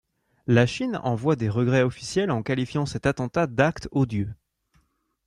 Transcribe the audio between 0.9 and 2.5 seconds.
envoie des regrets officiels en